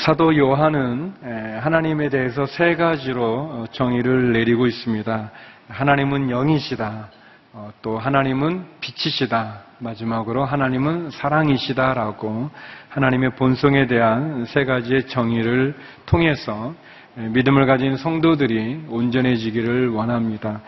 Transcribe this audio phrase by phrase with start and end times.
[0.00, 1.12] 어, 사도 요한은
[1.60, 5.30] 하나님에 대해서 세 가지로 어, 정의를 내리고 있습니다.
[5.68, 7.08] 하나님은 영이시다.
[7.52, 9.62] 어, 또 하나님은 빛이시다.
[9.78, 12.50] 마지막으로 하나님은 사랑이시다라고
[12.88, 15.74] 하나님의 본성에 대한 세 가지의 정의를
[16.06, 16.74] 통해서
[17.16, 20.60] 믿음을 가진 성도들이 온전해지기를 원합니다.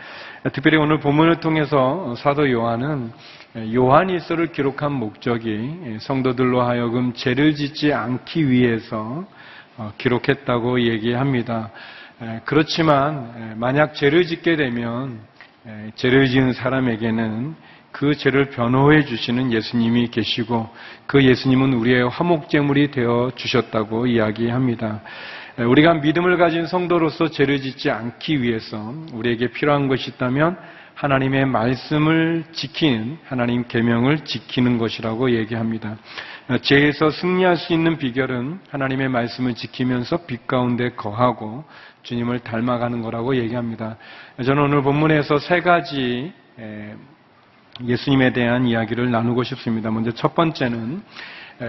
[0.50, 3.12] 특별히 오늘 본문을 통해서 사도 요한은
[3.72, 9.24] 요한일서를 기록한 목적이 성도들로 하여금 죄를 짓지 않기 위해서
[9.76, 11.70] 어, 기록했다고 얘기합니다.
[12.44, 15.20] 그렇지만 만약 죄를 짓게 되면
[15.94, 17.54] 죄를 지은 사람에게는
[17.92, 20.68] 그 죄를 변호해 주시는 예수님이 계시고
[21.06, 25.02] 그 예수님은 우리의 화목제물이 되어 주셨다고 이야기합니다.
[25.58, 30.56] 우리가 믿음을 가진 성도로서 죄를 짓지 않기 위해서 우리에게 필요한 것이 있다면
[30.94, 35.96] 하나님의 말씀을 지키는 하나님 계명을 지키는 것이라고 얘기합니다.
[36.62, 41.64] 죄에서 승리할 수 있는 비결은 하나님의 말씀을 지키면서 빛 가운데 거하고
[42.02, 43.96] 주님을 닮아가는 거라고 얘기합니다.
[44.42, 46.32] 저는 오늘 본문에서 세 가지
[47.84, 49.90] 예수님에 대한 이야기를 나누고 싶습니다.
[49.90, 51.02] 먼저 첫 번째는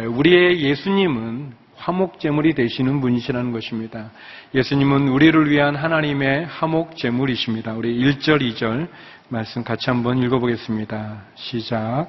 [0.09, 4.11] 우리의 예수님은 화목제물이 되시는 분이시라는 것입니다.
[4.53, 7.73] 예수님은 우리를 위한 하나님의 화목제물이십니다.
[7.73, 8.88] 우리 1절, 2절
[9.29, 11.23] 말씀 같이 한번 읽어보겠습니다.
[11.35, 12.07] 시작.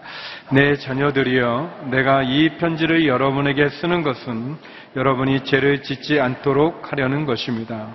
[0.52, 4.56] 내 자녀들이여, 내가 이 편지를 여러분에게 쓰는 것은
[4.96, 7.94] 여러분이 죄를 짓지 않도록 하려는 것입니다.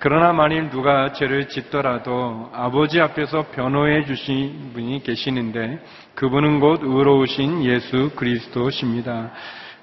[0.00, 5.78] 그러나 만일 누가 죄를 짓더라도 아버지 앞에서 변호해 주신 분이 계시는데
[6.14, 9.30] 그분은 곧 의로우신 예수 그리스도십니다.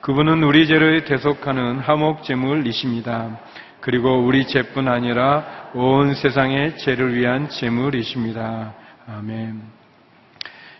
[0.02, 3.38] 그분은 우리 죄를 대속하는 하목 제물이십니다.
[3.82, 8.74] 그리고 우리 죄뿐 아니라 온 세상의 죄를 위한 제물이십니다.
[9.08, 9.62] 아멘.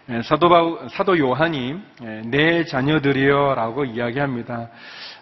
[0.10, 4.70] 예, 사도, 바, 사도 요한이 예, 내 자녀들이여라고 이야기합니다.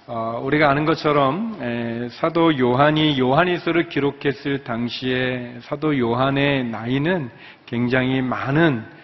[0.07, 7.29] 어, 우리가 아는 것처럼 예, 사도 요한이 요한일서를 기록했을 당시에 사도 요한의 나이는
[7.65, 8.97] 굉장히 많은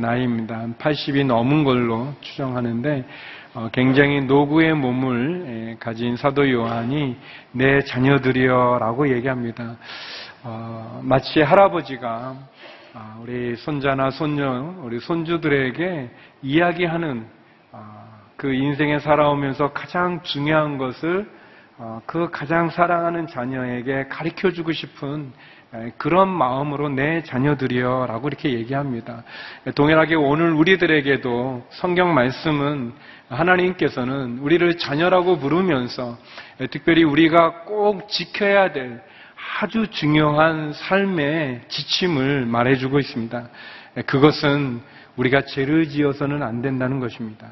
[0.00, 0.66] 나이입니다.
[0.78, 3.41] 80이 넘은 걸로 추정하는데 어,
[3.72, 7.18] 굉장히 노구의 몸을 예, 가진 사도 요한이
[7.52, 9.76] 내 자녀들이여라고 얘기합니다.
[10.42, 12.36] 어, 마치 할아버지가
[12.94, 16.10] 아, 우리 손자나 손녀, 우리 손주들에게
[16.42, 17.26] 이야기하는
[17.72, 21.30] 아, 그 인생에 살아오면서 가장 중요한 것을
[21.76, 25.32] 어, 그 가장 사랑하는 자녀에게 가르쳐 주고 싶은
[25.96, 29.24] 그런 마음으로 내 자녀들이여 라고 이렇게 얘기합니다.
[29.74, 32.92] 동일하게 오늘 우리들에게도 성경 말씀은
[33.32, 36.18] 하나님께서는 우리를 자녀라고 부르면서
[36.70, 39.02] 특별히 우리가 꼭 지켜야 될
[39.60, 43.48] 아주 중요한 삶의 지침을 말해주고 있습니다.
[44.06, 44.80] 그것은
[45.16, 47.48] 우리가 죄를 지어서는 안 된다는 것입니다.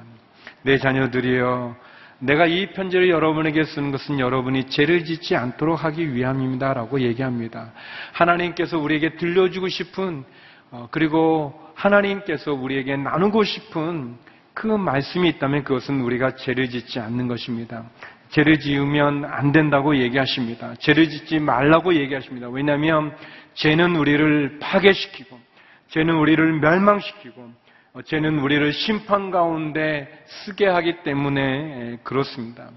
[0.63, 1.77] 내 자녀들이여
[2.21, 7.73] 내가 이 편지를 여러분에게 쓰는 것은 여러분이 죄를 짓지 않도록 하기 위함입니다 라고 얘기합니다.
[8.13, 10.25] 하나님께서 우리에게 들려주고 싶은
[10.71, 14.17] 어, 그리고 하나님께서 우리에게 나누고 싶은
[14.61, 17.85] 그 말씀이 있다면 그것은 우리가 죄를 짓지 않는 것입니다.
[18.29, 20.75] 죄를 지으면 안 된다고 얘기하십니다.
[20.81, 22.51] 죄를 짓지 말라고 얘기하십니다.
[22.51, 23.17] 왜냐하면
[23.55, 25.41] 죄는 우리를 파괴시키고
[25.89, 27.51] 죄는 우리를 멸망시키고
[27.95, 32.69] 어, 죄는 우리를 심판 가운데 쓰게 하기 때문에 그렇습니다.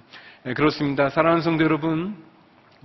[0.56, 1.10] 그렇습니다.
[1.10, 2.16] 사랑하는 성도 여러분,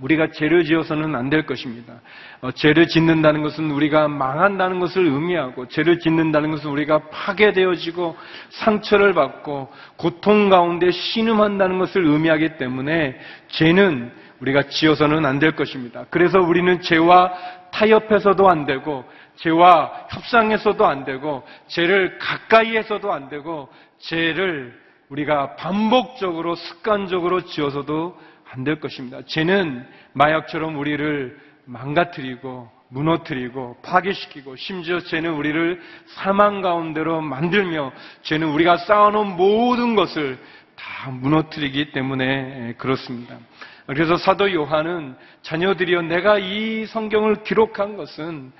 [0.01, 2.01] 우리가 죄를 지어서는 안 될 것입니다.
[2.41, 8.15] 어, 죄를 짓는다는 것은 우리가 망한다는 것을 의미하고, 죄를 짓는다는 것은 우리가 파괴되어지고,
[8.49, 13.19] 상처를 받고, 고통 가운데 신음한다는 것을 의미하기 때문에,
[13.49, 16.05] 죄는 우리가 지어서는 안 될 것입니다.
[16.09, 17.33] 그래서 우리는 죄와
[17.71, 19.03] 타협해서도 안 되고,
[19.39, 23.69] 죄와 협상해서도 안 되고 죄를 가까이해서도 안 되고
[23.99, 24.77] 죄를
[25.09, 28.19] 우리가 반복적으로 습관적으로 지어서도
[28.51, 29.21] 안 될 것입니다.
[29.25, 31.37] 죄는 마약처럼 우리를
[31.69, 37.91] 망가뜨리고 무너뜨리고 파괴시키고 심지어 죄는 우리를 사망 가운데로 만들며
[38.23, 40.39] 죄는 우리가 쌓아놓은 모든 것을
[40.75, 43.37] 다 무너뜨리기 때문에 그렇습니다.
[43.85, 48.51] 그래서 사도 요한은 자녀들이여 내가 이 성경을 기록한 것은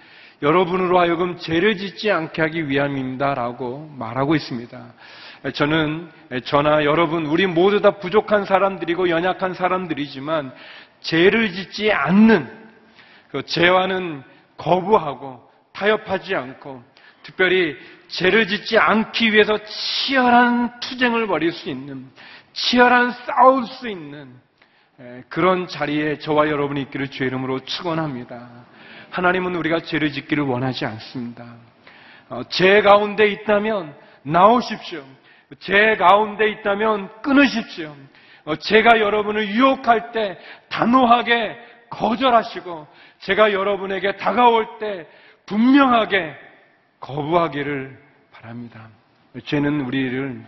[0.42, 4.94] 여러분으로 하여금 죄를 짓지 않게 하기 위함입니다라고 말하고 있습니다.
[5.54, 6.10] 저는
[6.46, 10.54] 저나 여러분 우리 모두 다 부족한 사람들이고 연약한 사람들이지만
[11.02, 12.60] 죄를 짓지 않는
[13.32, 14.24] 그 죄와는
[14.58, 16.84] 거부하고 타협하지 않고
[17.24, 17.78] 특별히
[18.08, 22.10] 죄를 짓지 않기 위해서 치열한 투쟁을 벌일 수 있는
[22.54, 24.34] 치열한 싸울 수 있는
[25.30, 28.50] 그런 자리에 저와 여러분이 있기를 주의 이름으로 축원합니다.
[29.12, 31.56] 하나님은 우리가 죄를 짓기를 원하지 않습니다.
[32.30, 35.04] 어, 죄 가운데 있다면 나오십시오.
[35.60, 37.96] 제 가운데 있다면 끊으십시오.
[38.46, 40.38] 어, 제가 여러분을 유혹할 때
[40.70, 41.58] 단호하게
[41.90, 42.88] 거절하시고
[43.20, 45.08] 제가 여러분에게 다가올 때
[45.46, 46.36] 분명하게
[47.00, 47.98] 거부하기를
[48.32, 48.88] 바랍니다.
[49.46, 50.42] 죄는 우리를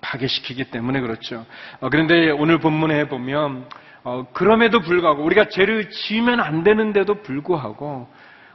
[0.00, 1.46] 파괴시키기 때문에 그렇죠.
[1.80, 3.68] 어, 그런데 오늘 본문에 보면
[4.04, 8.08] 어, 그럼에도 불구하고 우리가 죄를 지으면 안 되는데도 불구하고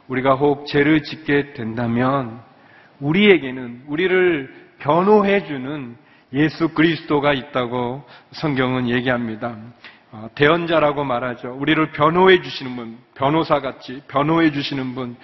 [0.08, 2.42] 우리가 혹 죄를 짓게 된다면
[3.00, 5.96] 우리에게는 우리를 변호해 주는
[6.34, 9.56] 예수 그리스도가 있다고 성경은 얘기합니다.
[10.12, 11.58] 어, 대언자라고 말하죠.
[11.60, 15.18] 우리를 변호해 주시는 분, 변호사 같이 변호해 주시는 분.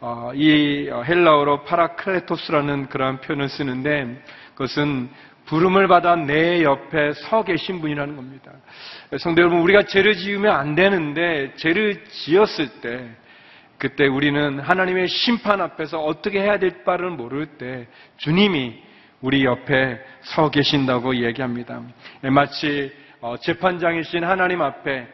[0.00, 4.22] 어, 이 헬라어로 파라클레토스라는 그러한 표현을 쓰는데
[4.54, 5.10] 그것은
[5.46, 8.52] 부름을 받아 내 옆에 서 계신 분이라는 겁니다.
[9.18, 13.10] 성도 여러분, 우리가 죄를 지으면 안 되는데 죄를 지었을 때
[13.78, 17.88] 그때 우리는 하나님의 심판 앞에서 어떻게 해야 될 바를 모를 때
[18.18, 18.80] 주님이
[19.20, 21.82] 우리 옆에 서 계신다고 얘기합니다.
[22.22, 22.99] 마치 어,
[23.40, 25.06] 재판장이신 하나님 앞에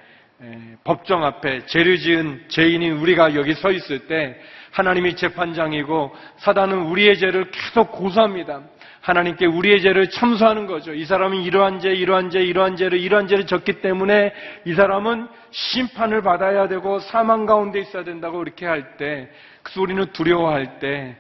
[0.85, 4.39] 법정 앞에 죄를 지은 죄인인 우리가 여기 서 있을 때
[4.73, 8.63] 하나님이 재판장이고 사단은 우리의 죄를 계속 고소합니다.
[9.01, 10.93] 하나님께 우리의 죄를 참소하는 거죠.
[10.93, 14.33] 이 사람은 이러한 죄, 이러한 죄, 이러한 죄를, 이러한 죄를 졌기 때문에
[14.65, 19.31] 이 사람은 심판을 받아야 되고 사망 가운데 있어야 된다고 이렇게 할 때,
[19.63, 21.17] 그래서 우리는 두려워할 때,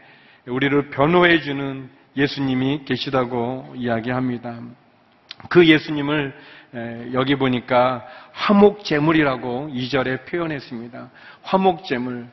[0.47, 4.61] 우리를 변호해 주는 예수님이 계시다고 이야기합니다.
[5.49, 6.35] 그 예수님을
[7.13, 11.11] 여기 보니까 화목제물이라고 2절에 표현했습니다.
[11.43, 12.27] 화목제물.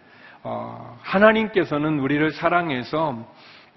[0.45, 3.25] 어, 하나님께서는 우리를 사랑해서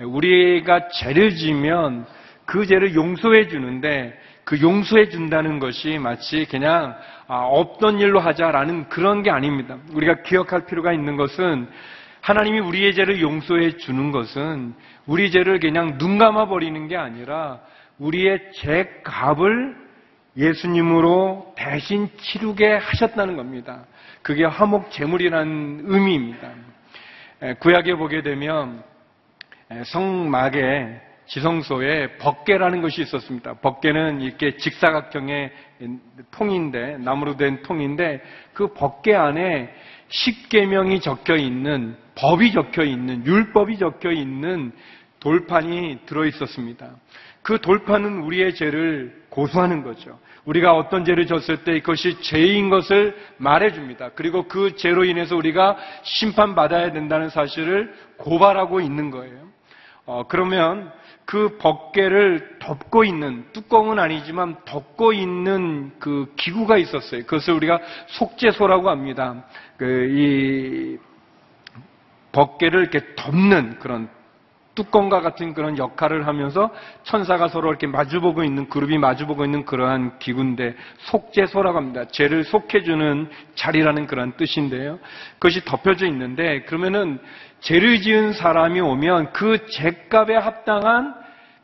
[0.01, 2.07] 우리가 죄를 지면
[2.45, 6.97] 그 죄를 용서해 주는데 그 용서해 준다는 것이 마치 그냥
[7.29, 9.79] 아, 없던 일로 하자라는 그런 게 아닙니다.
[9.93, 11.69] 우리가 기억할 필요가 있는 것은
[12.21, 14.75] 하나님이 우리의 죄를 용서해 주는 것은
[15.07, 17.61] 우리 죄를 그냥 눈 감아 버리는 게 아니라
[17.99, 19.86] 우리의 죄 값을
[20.37, 23.85] 예수님으로 대신 치르게 하셨다는 겁니다.
[24.23, 26.51] 그게 화목 제물이라는 의미입니다.
[27.61, 28.83] 구약에 보게 되면
[29.85, 33.55] 성막에 지성소에 법계라는 것이 있었습니다.
[33.55, 35.53] 법계는 이렇게 직사각형의
[36.31, 38.23] 통인데 나무로 된 통인데
[38.53, 39.75] 그 법계 안에
[40.09, 44.73] 십계명이 적혀 있는 법이 적혀 있는 율법이 적혀 있는
[45.27, 46.89] 돌판이 들어 있었습니다.
[47.43, 50.21] 그 돌판은 우리의 죄를 고소하는 거죠.
[50.45, 54.11] 우리가 어떤 죄를 졌을 때 그것이 죄인 것을 말해줍니다.
[54.11, 59.49] 그리고 그 죄로 인해서 우리가 심판받아야 된다는 사실을 고발하고 있는 거예요.
[60.05, 60.93] 어, 그러면
[61.25, 67.23] 그 법계를 덮고 있는 뚜껑은 아니지만 덮고 있는 그 기구가 있었어요.
[67.23, 67.81] 그것을 우리가
[68.11, 69.45] 속죄소라고 합니다.
[69.77, 70.99] 그이
[72.31, 74.09] 법계를 이렇게 덮는 그런
[74.77, 76.71] 뚜껑과 같은 그런 역할을 하면서
[77.03, 82.05] 천사가 서로 이렇게 마주보고 있는 그룹이 마주보고 있는 그러한 기구인데 속죄소라고 합니다.
[82.05, 85.01] 죄를 속해주는 자리라는 그런 뜻인데요.
[85.35, 87.19] 그것이 덮여져 있는데 그러면은
[87.61, 91.15] 죄를 지은 사람이 오면 그 죄값에 합당한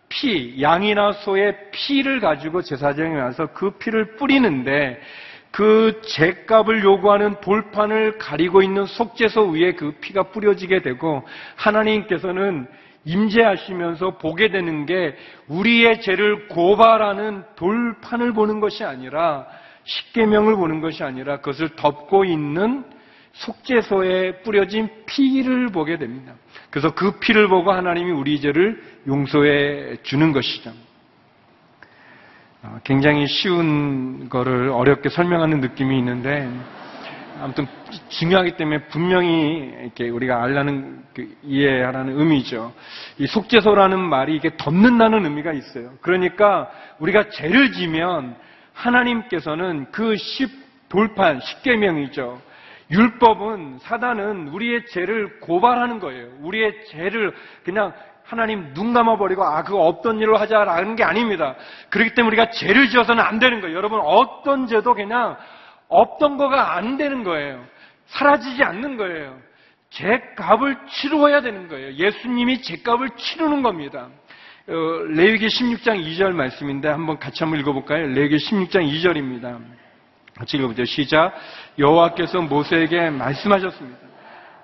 [0.08, 5.00] 피, 양이나 소의 피를 가지고 제사장에 와서 그 피를 뿌리는데
[5.50, 11.26] 그 죄값을 요구하는 돌판을 가리고 있는 속죄소 위에 그 피가 뿌려지게 되고
[11.56, 12.66] 하나님께서는
[13.04, 15.16] 임재하시면서 보게 되는 게
[15.48, 19.46] 우리의 죄를 고발하는 돌판을 보는 것이 아니라
[19.84, 22.84] 십계명을 보는 것이 아니라 그것을 덮고 있는
[23.32, 26.34] 속죄소에 뿌려진 피를 보게 됩니다.
[26.70, 30.72] 그래서 그 피를 보고 하나님이 우리 죄를 용서해 주는 것이죠.
[32.62, 36.48] 어, 굉장히 쉬운 거를 어렵게 설명하는 느낌이 있는데
[37.40, 37.66] 아무튼
[38.08, 42.72] 중요하기 때문에 분명히 이렇게 우리가 알라는 그 이해하라는 의미죠.
[43.18, 45.92] 이 속죄소라는 말이 이게 덮는다는 의미가 있어요.
[46.00, 48.36] 그러니까 우리가 죄를 지면
[48.74, 52.40] 하나님께서는 그 십 돌판 십계명이죠.
[52.90, 56.28] 율법은 사단은 우리의 죄를 고발하는 거예요.
[56.42, 57.34] 우리의 죄를
[57.64, 61.54] 그냥 하나님 눈 감아버리고 아 그거 없던 일로 하자라는 게 아닙니다.
[61.88, 63.74] 그렇기 때문에 우리가 죄를 지어서는 안 되는 거예요.
[63.74, 65.38] 여러분 어떤 죄도 그냥
[65.92, 67.64] 없던 거가 안 되는 거예요.
[68.06, 69.38] 사라지지 않는 거예요.
[69.90, 71.92] 죄값을 치루어야 되는 거예요.
[71.94, 74.08] 예수님이 죄값을 치르는 겁니다.
[74.68, 74.72] 어,
[75.08, 78.06] 레위기 16장 2절 말씀인데 한번 같이 한번 읽어볼까요?
[78.06, 79.58] 레위기 16장 2절입니다.
[80.36, 80.84] 같이 읽어보죠.
[80.84, 81.34] 시작.
[81.78, 83.98] 여호와께서 모세에게 말씀하셨습니다.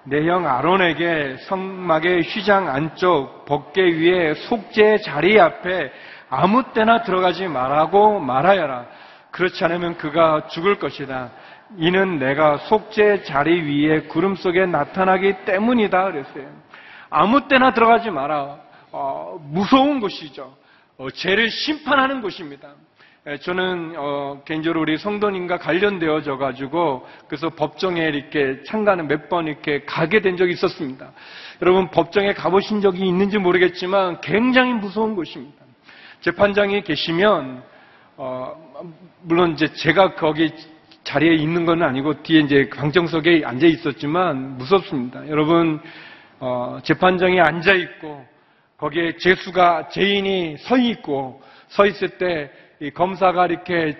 [0.04, 5.92] 내 형 아론에게 성막의 휘장 안쪽 벗개 위에 속죄 자리 앞에
[6.30, 8.86] 아무 때나 들어가지 말라고 말하여라.
[9.30, 11.30] 그렇지 않으면 그가 죽을 것이다.
[11.76, 16.04] 이는 내가 속죄 자리 위에 구름 속에 나타나기 때문이다.
[16.12, 16.46] 그랬어요.
[17.10, 18.58] 아무 때나 들어가지 마라.
[18.90, 20.56] 어, 무서운 곳이죠.
[20.96, 22.70] 어, 죄를 심판하는 곳입니다.
[23.26, 29.84] 에, 저는 어, 개인적으로 우리 성도님과 관련되어져 가지고 그래서 법정에 이렇게 참가는 몇 번 이렇게
[29.84, 31.12] 가게 된 적이 있었습니다.
[31.60, 35.64] 여러분 법정에 가보신 적이 있는지 모르겠지만 굉장히 무서운 곳입니다.
[36.22, 37.62] 재판장이 계시면
[38.16, 38.67] 어,
[39.22, 40.52] 물론 이제 제가 거기
[41.04, 45.28] 자리에 있는 건 아니고 뒤에 이제 방정석에 앉아 있었지만 무섭습니다.
[45.28, 45.80] 여러분
[46.40, 48.24] 어, 재판장이 앉아 있고
[48.76, 52.50] 거기에 재수가 죄인이 서 있고 서 있을 때
[52.94, 53.96] 검사가 이렇게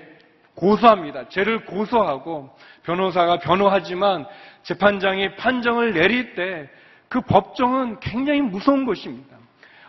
[0.54, 1.28] 고소합니다.
[1.28, 2.50] 죄를 고소하고
[2.85, 4.26] 변호사가 변호하지만
[4.62, 6.68] 재판장이 판정을 내릴 때
[7.08, 9.38] 그 법정은 굉장히 무서운 곳입니다.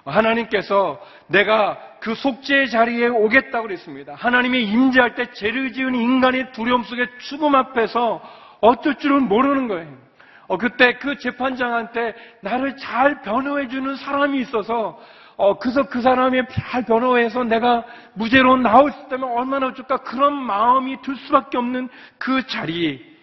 [0.09, 4.13] 하나님께서 내가 그 속죄의 자리에 오겠다고 그랬습니다.
[4.15, 8.21] 하나님이 임재할 때 죄를 지은 인간의 두려움 속에 죽음 앞에서
[8.61, 10.09] 어쩔 줄은 모르는 거예요.
[10.47, 14.99] 어, 그때 그 재판장한테 나를 잘 변호해주는 사람이 있어서,
[15.37, 21.01] 어, 그래서 그 사람이 잘 변호해서 내가 무죄로 나올 수 있다면 얼마나 좋을까 그런 마음이
[21.01, 23.18] 들 수밖에 없는 그 자리.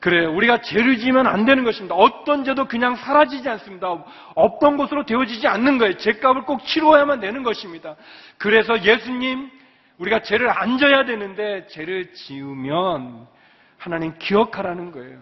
[0.00, 1.94] 그래, 우리가 죄를 지으면 안 되는 것입니다.
[1.94, 4.04] 어떤 죄도 그냥 사라지지 않습니다.
[4.34, 5.96] 없던 것으로 되어지지 않는 거예요.
[5.96, 7.96] 죄값을 꼭 치러야만 되는 것입니다.
[8.38, 9.50] 그래서 예수님,
[9.98, 13.26] 우리가 죄를 안 져야 되는데, 죄를 지으면
[13.78, 15.18] 하나님 기억하라는 거예요.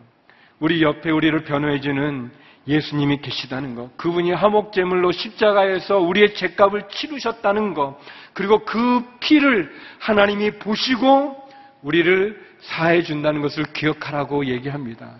[0.58, 2.30] 우리 옆에 우리를 변호해주는
[2.66, 3.96] 예수님이 계시다는 것.
[3.96, 7.98] 그분이 화목제물로 십자가에서 우리의 죄값을 치르셨다는 것.
[8.32, 11.36] 그리고 그 피를 하나님이 보시고
[11.82, 15.14] 우리를 사해 준다는 것을 기억하라고 얘기합니다.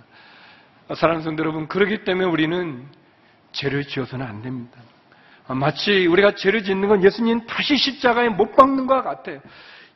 [0.95, 2.87] 사랑하는 성도 여러분, 그렇기 때문에 우리는
[3.53, 4.81] 죄를 지어서는 안 됩니다.
[5.49, 9.41] 마치 우리가 죄를 짓는 건 예수님 다시 십자가에 못 박는 것 같아요.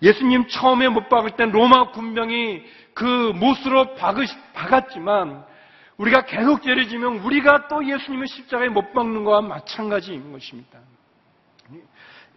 [0.03, 2.63] 예수님 처음에 못 박을 땐 로마 군병이
[2.95, 3.95] 그 못으로
[4.55, 5.45] 박았지만
[5.97, 10.79] 우리가 계속 죄를 지면 우리가 또 예수님을 십자가에 못 박는 것과 마찬가지인 것입니다.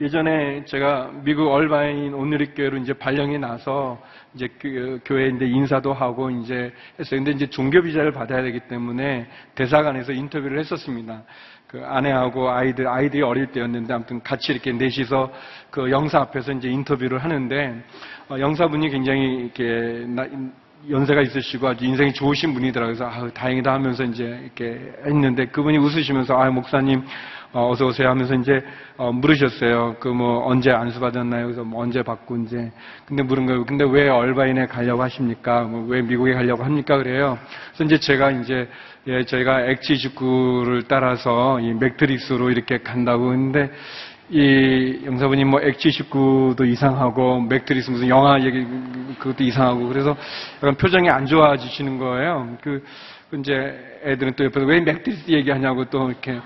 [0.01, 4.01] 예전에 제가 미국 얼바인 오늘의 교회로 이제 발령이 나서
[4.33, 7.19] 이제 그 교회 이제 인사도 하고 이제 했어요.
[7.19, 11.21] 근데 이제 종교 비자를 받아야 되기 때문에 대사관에서 인터뷰를 했었습니다.
[11.67, 15.31] 그 아내하고 아이들 아이들이 어릴 때였는데 아무튼 같이 이렇게 넷이서
[15.69, 17.83] 그 영사 앞에서 이제 인터뷰를 하는데
[18.29, 20.25] 어, 영사분이 굉장히 이렇게 나,
[20.89, 22.95] 연세가 있으시고 아주 인생이 좋으신 분이더라고요.
[22.95, 27.03] 그래서 아, 다행이다 하면서 이제 이렇게 했는데 그분이 웃으시면서 아 목사님
[27.53, 28.63] 어, 서 오세요 하면서 이제
[28.97, 29.95] 어, 물으셨어요.
[29.99, 31.45] 그 뭐 언제 안수 받았나요?
[31.45, 32.71] 그래서 뭐 언제 받고 이제
[33.05, 33.65] 근데 물은 거예요.
[33.65, 35.63] 근데 왜 얼바인에 가려고 하십니까?
[35.63, 36.97] 뭐 왜 미국에 가려고 합니까?
[36.97, 37.37] 그래요.
[37.73, 38.67] 그래서 이제 제가 이제
[39.07, 43.71] 예, 저희가 엑지 직구를 따라서 이 매트릭스로 이렇게 간다고 했는데
[44.29, 48.65] 이 영사분이 뭐 엑지 직구도 이상하고 매트릭스 무슨 영화 얘기
[49.19, 50.15] 그것도 이상하고 그래서
[50.57, 52.57] 약간 표정이 안 좋아지시는 거예요.
[52.61, 52.83] 그
[53.39, 56.39] 이제 애들은 또 옆에서 왜 매트릭스 얘기하냐고 또 이렇게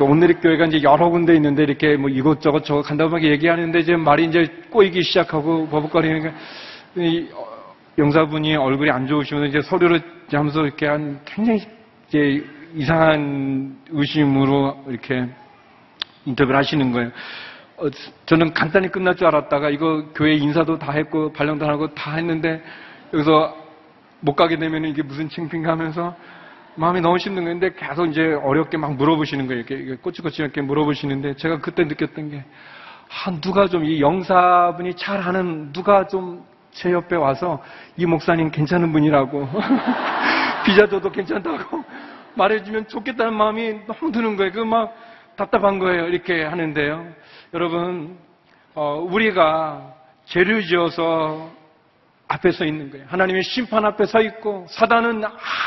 [0.00, 4.26] 온누리 교회가 이제 여러 군데 있는데 이렇게 뭐 이것저것 저것 간다고 막 얘기하는데 이제 말이
[4.26, 6.32] 이제 꼬이기 시작하고 버벅거리니까
[6.96, 7.28] 이
[7.96, 11.62] 영사분이 얼굴이 안 좋으시면 이제 서류를 하면서 이렇게 한 굉장히
[12.08, 12.44] 이제
[12.74, 15.28] 이상한 의심으로 이렇게
[16.26, 17.10] 인터뷰를 하시는 거예요.
[17.76, 17.88] 어,
[18.26, 22.62] 저는 간단히 끝날 줄 알았다가 이거 교회 인사도 다 했고 발령도 하고 다 했는데
[23.12, 23.63] 여기서
[24.24, 26.16] 못 가게 되면 이게 무슨 창피인가 하면서
[26.76, 29.62] 마음이 너무 힘든 건데 계속 이제 어렵게 막 물어보시는 거예요.
[29.62, 32.44] 이렇게 꼬치꼬치 이렇게 물어보시는데 제가 그때 느꼈던 게
[33.26, 37.62] 아, 누가 좀 이 영사분이 잘하는 누가 좀 제 옆에 와서
[37.96, 39.48] 이 목사님 괜찮은 분이라고
[40.66, 41.84] 비자도도 괜찮다고
[42.34, 44.50] 말해주면 좋겠다는 마음이 너무 드는 거예요.
[44.52, 44.92] 그 막
[45.36, 46.06] 답답한 거예요.
[46.08, 47.06] 이렇게 하는데요.
[47.54, 48.16] 여러분,
[48.74, 49.94] 어, 우리가
[50.26, 51.50] 죄를 지어서
[52.28, 53.06] 앞에 서 있는 거예요.
[53.08, 55.22] 하나님의 심판 앞에 서 있고 사단은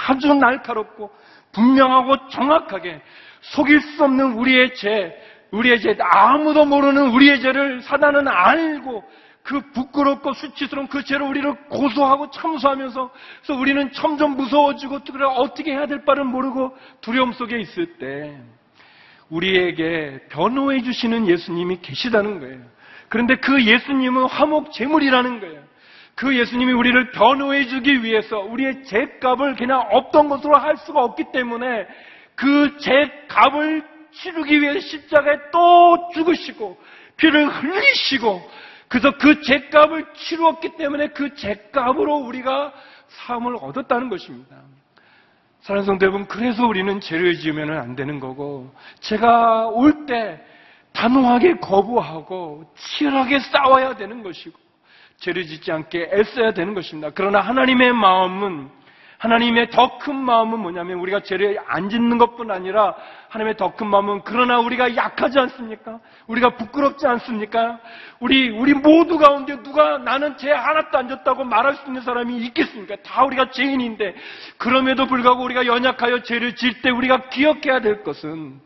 [0.07, 1.11] 아주 날카롭고
[1.51, 3.01] 분명하고 정확하게
[3.41, 5.15] 속일 수 없는 우리의 죄,
[5.51, 9.03] 우리의 죄, 아무도 모르는 우리의 죄를 사단은 알고
[9.43, 13.11] 그 부끄럽고 수치스러운 그 죄를 우리를 고소하고 참소하면서
[13.41, 14.99] 그래서 우리는 점점 무서워지고
[15.37, 18.37] 어떻게 해야 될 바를 모르고 두려움 속에 있을 때
[19.29, 22.59] 우리에게 변호해 주시는 예수님이 계시다는 거예요.
[23.07, 25.66] 그런데 그 예수님은 화목 제물이라는 거예요.
[26.17, 31.85] 그 예수님이 우리를 변호해 주기 위해서 우리의 죄값을 그냥 없던 것으로 할 수가 없기 때문에
[32.33, 36.75] 그 죄값을 치르기 위해 십자가에 또 죽으시고
[37.17, 38.49] 피를 흘리시고
[38.87, 42.73] 그래서 그 죄값을 치루었기 때문에 그 죄값으로 우리가
[43.07, 44.55] 사함을 얻었다는 것입니다.
[45.61, 50.41] 사랑하는 성도 여러분, 그래서 우리는 죄를 지으면 안 되는 거고, 제가 올 때
[50.93, 54.66] 단호하게 거부하고 치열하게 싸워야 되는 것이고,
[55.19, 57.11] 죄를 짓지 않게 애써야 되는 것입니다.
[57.13, 58.69] 그러나 하나님의 마음은
[59.17, 62.93] 하나님의 더 큰 마음은 뭐냐면 우리가 죄를 안 짓는 것뿐 아니라
[63.29, 65.99] 하나님의 더 큰 마음은 그러나 우리가 약하지 않습니까?
[66.27, 67.79] 우리가 부끄럽지 않습니까?
[68.19, 72.97] 우리 우리 모두 가운데 누가 나는 죄 하나도 안 졌다고 말할 수 있는 사람이 있겠습니까?
[72.97, 74.13] 다 우리가 죄인인데
[74.57, 78.61] 그럼에도 불구하고 우리가 연약하여 죄를 질 때 우리가 기억해야 될 것은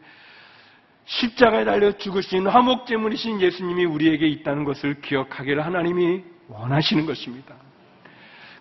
[1.05, 7.55] 십자가에 달려 죽으신 화목제물이신 예수님이 우리에게 있다는 것을 기억하기를 하나님이 원하시는 것입니다.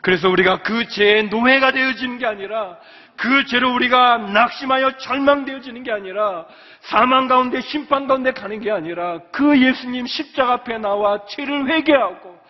[0.00, 2.78] 그래서 우리가 그 죄의 노예가 되어지는 게 아니라
[3.16, 6.46] 그 죄로 우리가 낙심하여 절망되어지는 게 아니라
[6.80, 12.40] 사망 가운데 심판 가운데 가는 게 아니라 그 예수님 십자가 앞에 나와 죄를 회개하고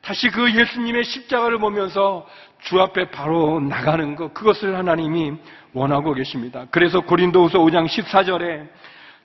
[0.00, 2.26] 다시 그 예수님의 십자가를 보면서
[2.62, 5.34] 주 앞에 바로 나가는 것 그것을 하나님이
[5.74, 6.66] 원하고 계십니다.
[6.70, 8.68] 그래서 고린도후서 5장 14절에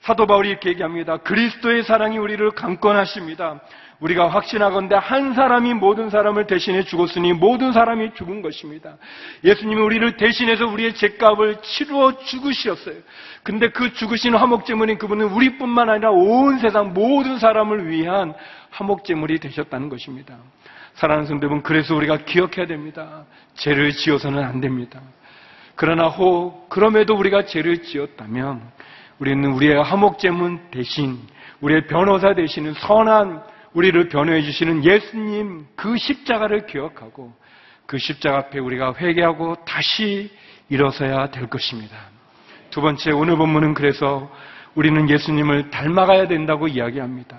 [0.00, 1.18] 사도 바울이 이렇게 얘기합니다.
[1.18, 3.60] 그리스도의 사랑이 우리를 강권하십니다.
[4.00, 8.96] 우리가 확신하건대 한 사람이 모든 사람을 대신해 죽었으니 모든 사람이 죽은 것입니다.
[9.44, 12.96] 예수님이 우리를 대신해서 우리의 죄값을 치루어 죽으셨어요.
[13.42, 18.34] 근데 그 죽으신 화목제물인 그분은 우리뿐만 아니라 온 세상 모든 사람을 위한
[18.70, 20.36] 화목제물이 되셨다는 것입니다.
[20.94, 23.24] 사랑하는 성도 여러분, 그래서 우리가 기억해야 됩니다.
[23.54, 25.00] 죄를 지어서는 안 됩니다.
[25.74, 28.60] 그러나 혹 그럼에도 우리가 죄를 지었다면
[29.18, 31.18] 우리는 우리의 화목제물 대신
[31.60, 33.42] 우리의 변호사 되시는 선한
[33.72, 37.32] 우리를 변호해 주시는 예수님 그 십자가를 기억하고
[37.86, 40.30] 그 십자가 앞에 우리가 회개하고 다시
[40.68, 41.96] 일어서야 될 것입니다.
[42.70, 44.30] 두 번째 오늘 본문은 그래서
[44.74, 47.38] 우리는 예수님을 닮아가야 된다고 이야기합니다.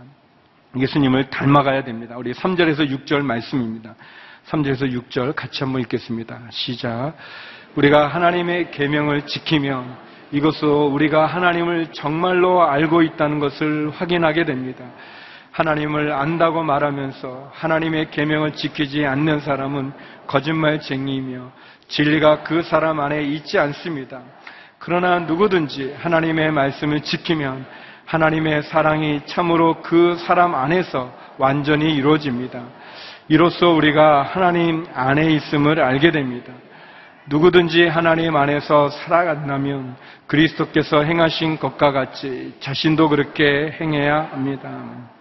[0.77, 2.15] 예수님을 닮아가야 됩니다.
[2.17, 3.95] 우리 3절에서 6절 말씀입니다.
[4.47, 6.39] 3절에서 6절 같이 한번 읽겠습니다.
[6.49, 7.13] 시작.
[7.75, 9.97] 우리가 하나님의 계명을 지키면
[10.31, 14.85] 이것으로 우리가 하나님을 정말로 알고 있다는 것을 확인하게 됩니다.
[15.61, 19.91] 하나님을 안다고 말하면서 하나님의 계명을 지키지 않는 사람은
[20.25, 21.51] 거짓말쟁이이며
[21.87, 24.21] 진리가 그 사람 안에 있지 않습니다.
[24.79, 27.63] 그러나 누구든지 하나님의 말씀을 지키면
[28.05, 32.63] 하나님의 사랑이 참으로 그 사람 안에서 완전히 이루어집니다.
[33.27, 36.51] 이로써 우리가 하나님 안에 있음을 알게 됩니다.
[37.27, 45.20] 누구든지 하나님 안에서 살아간다면 그리스도께서 행하신 것과 같이 자신도 그렇게 행해야 합니다.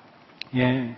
[0.57, 0.97] 예.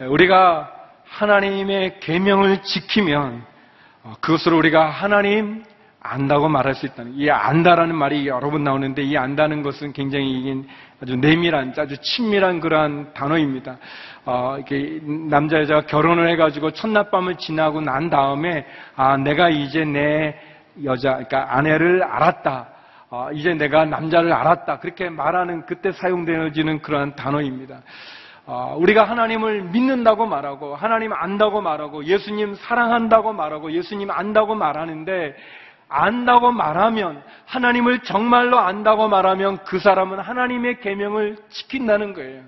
[0.00, 0.70] 우리가
[1.04, 3.44] 하나님의 계명을 지키면
[4.04, 5.64] 어, 그것으로 우리가 하나님
[6.00, 10.64] 안다고 말할 수 있다는 이 안다라는 말이 여러 번 나오는데 이 안다는 것은 굉장히
[11.00, 13.78] 아주 내밀한 아주 친밀한 그러한 단어입니다.
[14.26, 20.38] 어, 이렇게 남자 여자가 결혼을 해가지고 첫날밤을 지나고 난 다음에 아 내가 이제 내
[20.84, 22.68] 여자 그러니까 아내를 알았다.
[23.10, 24.80] 어, 이제 내가 남자를 알았다.
[24.80, 27.80] 그렇게 말하는 그때 사용되어지는 그러한 단어입니다.
[28.46, 35.34] 어, 우리가 하나님을 믿는다고 말하고 하나님 안다고 말하고 예수님 사랑한다고 말하고 예수님 안다고 말하는데
[35.88, 42.42] 안다고 말하면 하나님을 정말로 안다고 말하면 그 사람은 하나님의 계명을 지킨다는 거예요.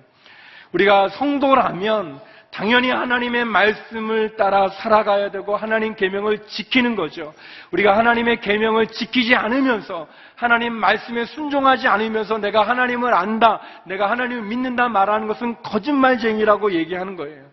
[0.73, 2.21] 우리가 성도라면
[2.57, 7.35] 당연히 하나님의 말씀을 따라 살아가야 되고 하나님 계명을 지키는 거죠.
[7.71, 14.89] 우리가 하나님의 계명을 지키지 않으면서 하나님 말씀에 순종하지 않으면서 내가 하나님을 안다, 내가 하나님을 믿는다
[14.89, 17.45] 말하는 것은 거짓말쟁이라고 얘기하는 거예요.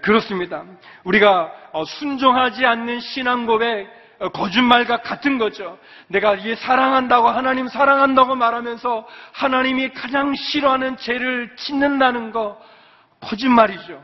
[0.00, 0.64] 그렇습니다.
[1.04, 3.86] 우리가 어, 순종하지 않는 신앙 고백
[4.18, 5.78] 어, 거짓말과 같은 거죠.
[6.08, 12.58] 내가 이 사랑한다고 하나님 사랑한다고 말하면서 하나님이 가장 싫어하는 죄를 짓는다는 거
[13.20, 14.02] 거짓말이죠.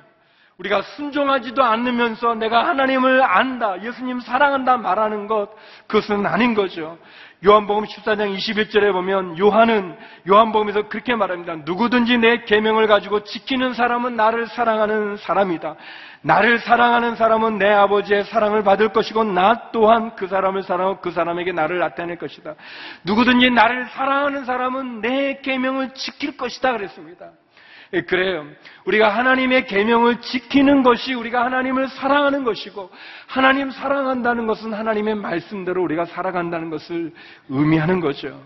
[0.59, 5.49] 우리가 순종하지도 않으면서 내가 하나님을 안다, 예수님 사랑한다 말하는 것,
[5.89, 6.99] 그것은 아닌 거죠.
[7.45, 9.97] 요한복음 14장 21절에 보면 요한은
[10.29, 11.57] 요한복음에서 그렇게 말합니다.
[11.65, 15.75] 누구든지 내 계명을 가지고 지키는 사람은 나를 사랑하는 사람이다.
[16.21, 21.51] 나를 사랑하는 사람은 내 아버지의 사랑을 받을 것이고 나 또한 그 사람을 사랑하고 그 사람에게
[21.51, 22.55] 나를 나타낼 것이다.
[23.03, 27.31] 누구든지 나를 사랑하는 사람은 내 계명을 지킬 것이다 그랬습니다.
[27.95, 28.47] 예, 그래요.
[28.87, 32.91] 우리가 하나님의 계명을 지키는 것이 우리가 하나님을 사랑하는 것이고
[33.27, 37.13] 하나님 사랑한다는 것은 하나님의 말씀대로 우리가 살아간다는 것을
[37.51, 38.41] 의미하는 거죠.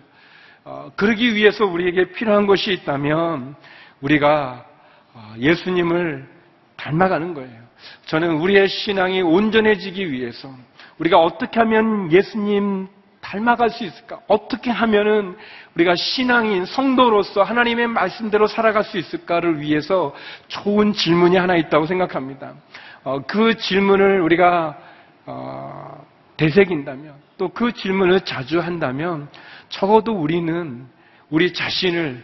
[0.64, 3.54] 어, 그러기 위해서 우리에게 필요한 것이 있다면
[4.00, 4.66] 우리가
[5.14, 6.28] 어, 예수님을
[6.76, 7.66] 닮아가는 거예요.
[8.06, 10.52] 저는 우리의 신앙이 온전해지기 위해서
[10.98, 12.88] 우리가 어떻게 하면 예수님
[13.26, 14.20] 닮아갈 수 있을까?
[14.28, 15.36] 어떻게 하면은
[15.74, 20.14] 우리가 신앙인 성도로서 하나님의 말씀대로 살아갈 수 있을까를 위해서
[20.46, 22.54] 좋은 질문이 하나 있다고 생각합니다.
[23.02, 24.78] 어, 그 질문을 우리가
[25.26, 29.28] 어, 되새긴다면 또 그 질문을 자주 한다면
[29.68, 30.86] 적어도 우리는
[31.28, 32.22] 우리 자신을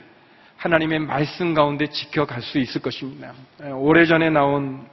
[0.56, 3.32] 하나님의 말씀 가운데 지켜갈 수 있을 것입니다.
[3.60, 4.86] 오래전에 나온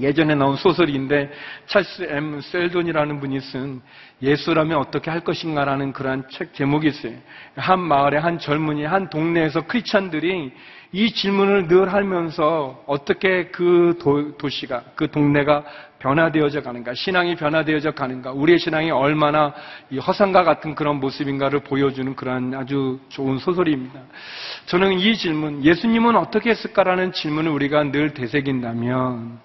[0.00, 1.30] 예전에 나온 소설인데
[1.66, 2.40] 찰스 M.
[2.40, 3.80] 셀돈이라는 분이 쓴
[4.22, 7.14] 예수라면 어떻게 할 것인가라는 그러한 책 제목이 있어요.
[7.56, 10.52] 한 마을에 한 젊은이, 한 동네에서 크리스찬들이
[10.92, 15.64] 이 질문을 늘 하면서 어떻게 그 도, 시가그 동네가
[15.98, 19.54] 변화되어져 가는가, 신앙이 변화되어져 가는가, 우리의 신앙이 얼마나
[20.06, 24.00] 허상과 같은 그런 모습인가를 보여주는 그러한 아주 좋은 소설입니다.
[24.66, 29.40] 저는 이 질문, 예수님은 어떻게 했을까라는 질문을 우리가 늘 되새긴다면,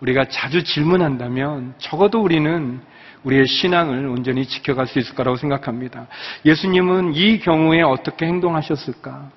[0.00, 2.80] 우리가 자주 질문한다면 적어도 우리는
[3.24, 6.06] 우리의 신앙을 온전히 지켜갈 수 있을 거라고 생각합니다.
[6.44, 9.30] 예수님은 이 경우에 어떻게 행동하셨을까?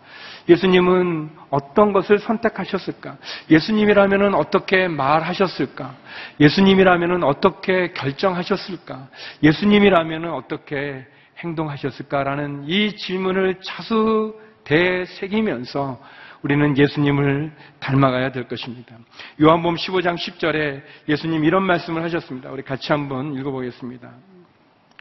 [0.48, 3.18] 예수님은 어떤 것을 선택하셨을까?
[3.50, 5.96] 예수님이라면 어떻게 말하셨을까?
[6.40, 9.08] 예수님이라면 어떻게 결정하셨을까?
[9.44, 11.06] 예수님이라면 어떻게
[11.40, 16.00] 행동하셨을까라는 이 질문을 자수 되새기면서
[16.42, 18.96] 우리는 예수님을 닮아가야 될 것입니다.
[19.42, 22.50] 요한복음 15장 10절에 예수님 이런 말씀을 하셨습니다.
[22.50, 24.10] 우리 같이 한번 읽어보겠습니다.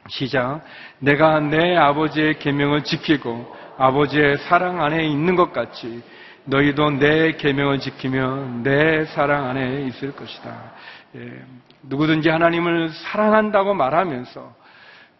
[0.09, 0.61] 시작.
[0.99, 6.01] 내가 내 아버지의 계명을 지키고 아버지의 사랑 안에 있는 것 같이
[6.45, 10.73] 너희도 내 계명을 지키면 내 사랑 안에 있을 것이다.
[11.15, 11.43] 예,
[11.83, 14.55] 누구든지 하나님을 사랑한다고 말하면서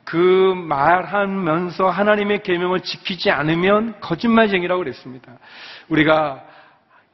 [0.09, 5.33] 그 말하면서 하나님의 계명을 지키지 않으면 거짓말쟁이라고 그랬습니다.
[5.87, 6.43] 우리가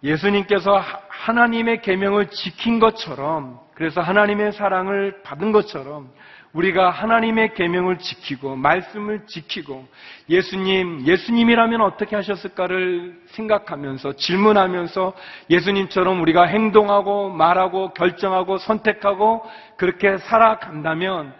[0.01, 6.09] 예수님께서 하나님의 계명을 지킨 것처럼 그래서 하나님의 사랑을 받은 것처럼
[6.53, 9.85] 우리가 하나님의 계명을 지키고 말씀을 지키고
[10.29, 15.13] 예수님 예수님이라면 어떻게 하셨을까를 생각하면서 질문하면서
[15.49, 19.43] 예수님처럼 우리가 행동하고 말하고 결정하고 선택하고
[19.75, 21.33] 그렇게 살아간다면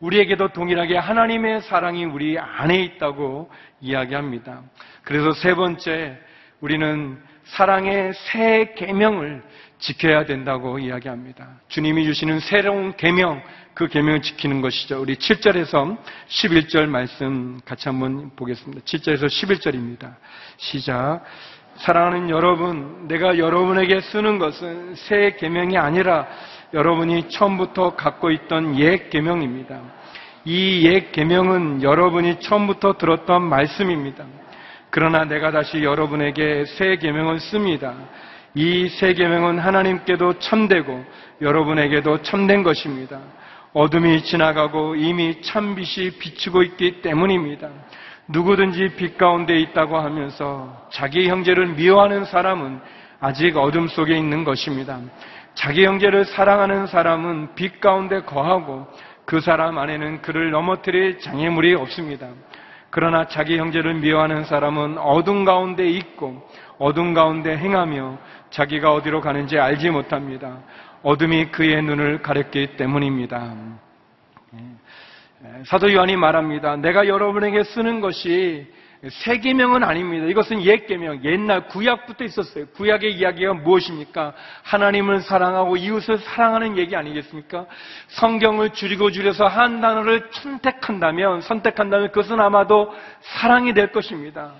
[0.00, 4.62] 우리에게도 동일하게 하나님의 사랑이 우리 안에 있다고 이야기합니다.
[5.04, 6.18] 그래서 세 번째
[6.60, 9.42] 우리는 사랑의 새 계명을
[9.78, 11.60] 지켜야 된다고 이야기합니다.
[11.68, 13.42] 주님이 주시는 새로운 계명,
[13.74, 15.00] 그 계명을 지키는 것이죠.
[15.00, 18.82] 우리 7절에서 11절 말씀 같이 한번 보겠습니다.
[18.84, 20.16] 7절에서 11절입니다.
[20.58, 21.24] 시작.
[21.76, 26.28] 사랑하는 여러분, 내가 여러분에게 쓰는 것은 새 계명이 아니라
[26.72, 29.80] 여러분이 처음부터 갖고 있던 옛 계명입니다.
[30.44, 34.24] 이 옛 계명은 여러분이 처음부터 들었던 말씀입니다.
[34.90, 37.94] 그러나 내가 다시 여러분에게 새 계명을 씁니다.
[38.54, 41.04] 이 새 계명은 하나님께도 참되고
[41.40, 43.20] 여러분에게도 참된 것입니다.
[43.72, 47.68] 어둠이 지나가고 이미 참빛이 비추고 있기 때문입니다.
[48.28, 52.80] 누구든지 빛 가운데 있다고 하면서 자기 형제를 미워하는 사람은
[53.20, 54.98] 아직 어둠 속에 있는 것입니다.
[55.54, 58.86] 자기 형제를 사랑하는 사람은 빛 가운데 거하고
[59.24, 62.28] 그 사람 안에는 그를 넘어뜨릴 장애물이 없습니다.
[62.90, 68.18] 그러나 자기 형제를 미워하는 사람은 어둠 가운데 있고 어둠 가운데 행하며
[68.50, 70.58] 자기가 어디로 가는지 알지 못합니다.
[71.02, 73.54] 어둠이 그의 눈을 가렸기 때문입니다.
[74.54, 74.58] 예.
[75.64, 76.76] 사도 요한이 말합니다.
[76.76, 78.66] 내가 여러분에게 쓰는 것이
[79.08, 80.26] 새 계명은 아닙니다.
[80.26, 82.66] 이것은 옛 계명, 옛날 구약부터 있었어요.
[82.74, 84.34] 구약의 이야기가 무엇입니까?
[84.62, 87.64] 하나님을 사랑하고 이웃을 사랑하는 얘기 아니겠습니까?
[88.08, 94.52] 성경을 줄이고 줄여서 한 단어를 선택한다면, 선택한다면 그것은 아마도 사랑이 될 것입니다.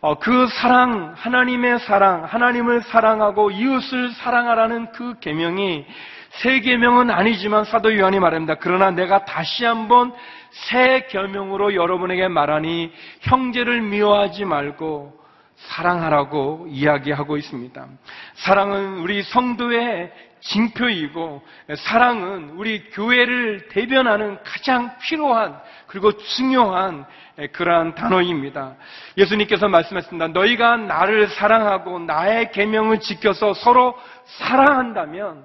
[0.00, 5.84] 어, 그 사랑, 하나님의 사랑, 하나님을 사랑하고 이웃을 사랑하라는 그 계명이
[6.30, 8.56] 새 계명은 아니지만 사도 요한이 말합니다.
[8.60, 10.12] 그러나 내가 다시 한번
[10.50, 15.18] 새 계명으로 여러분에게 말하니 형제를 미워하지 말고
[15.56, 17.86] 사랑하라고 이야기하고 있습니다.
[18.34, 21.42] 사랑은 우리 성도의 징표이고
[21.76, 25.58] 사랑은 우리 교회를 대변하는 가장 필요한
[25.88, 27.04] 그리고 중요한
[27.52, 28.76] 그러한 단어입니다.
[29.16, 30.28] 예수님께서 말씀하셨습니다.
[30.28, 35.44] 너희가 나를 사랑하고 나의 계명을 지켜서 서로 사랑한다면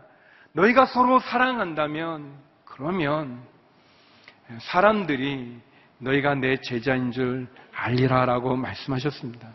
[0.54, 2.34] 너희가 서로 사랑한다면
[2.66, 3.42] 그러면
[4.60, 5.58] 사람들이
[6.00, 9.48] 너희가 내 제자인 줄 알리라라고 말씀하셨습니다.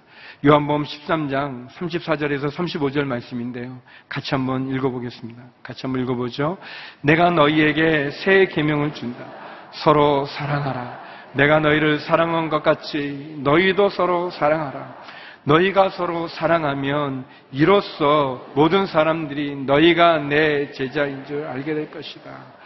[0.46, 3.80] 요한복음 13장 34절에서 35절 말씀인데요.
[4.08, 5.42] 같이 한번 읽어보겠습니다.
[5.62, 6.58] 같이 한번 읽어보죠.
[7.02, 9.24] 내가 너희에게 새 계명을 준다.
[9.72, 11.08] 서로 사랑하라.
[11.32, 14.96] 내가 너희를 사랑한 것 같이 너희도 서로 사랑하라.
[15.44, 22.57] 너희가 서로 사랑하면 이로써 모든 사람들이 너희가 내 제자인 줄 알게 될 것이다.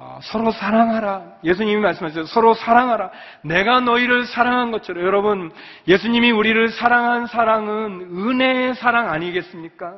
[0.00, 1.22] 어, 서로 사랑하라.
[1.42, 2.26] 예수님이 말씀하셨어요.
[2.26, 3.10] 서로 사랑하라.
[3.42, 5.04] 내가 너희를 사랑한 것처럼.
[5.04, 5.50] 여러분,
[5.88, 9.96] 예수님이 우리를 사랑한 사랑은 은혜의 사랑 아니겠습니까?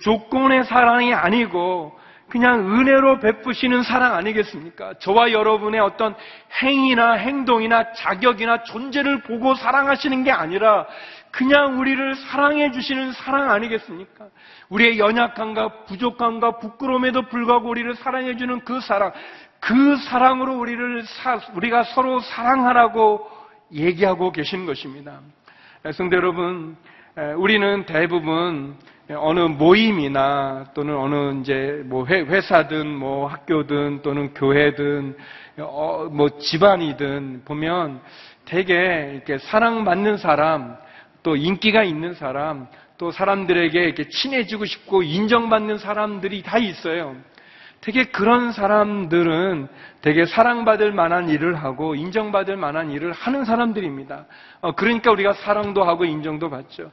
[0.00, 1.96] 조건의 사랑이 아니고
[2.28, 4.94] 그냥 은혜로 베푸시는 사랑 아니겠습니까?
[5.00, 6.14] 저와 여러분의 어떤
[6.62, 10.86] 행위나 행동이나 자격이나 존재를 보고 사랑하시는 게 아니라
[11.36, 14.28] 그냥 우리를 사랑해 주시는 사랑 아니겠습니까?
[14.70, 19.12] 우리의 연약함과 부족함과 부끄러움에도 불구하고 우리를 사랑해 주는 그 사랑,
[19.60, 23.28] 그 사랑으로 우리를 사, 우리가 서로 사랑하라고
[23.70, 25.20] 얘기하고 계신 것입니다.
[25.92, 26.74] 성도 여러분,
[27.36, 28.74] 우리는 대부분
[29.10, 35.16] 어느 모임이나 또는 어느 이제 뭐 회사든 뭐 학교든 또는 교회든
[35.58, 38.00] 어, 뭐 집안이든 보면
[38.46, 40.85] 되게 이렇게 사랑받는 사람
[41.26, 47.16] 또 인기가 있는 사람 또 사람들에게 이렇게 친해지고 싶고 인정받는 사람들이 다 있어요.
[47.80, 49.68] 되게 그런 사람들은
[50.02, 54.26] 되게 사랑받을 만한 일을 하고 인정받을 만한 일을 하는 사람들입니다.
[54.60, 56.90] 어, 그러니까 우리가 사랑도 하고 인정도 받죠.